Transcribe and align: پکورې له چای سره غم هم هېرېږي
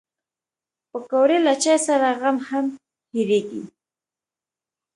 پکورې 0.89 1.37
له 1.45 1.53
چای 1.63 1.77
سره 1.87 2.07
غم 2.19 2.37
هم 2.49 2.65
هېرېږي 3.13 3.63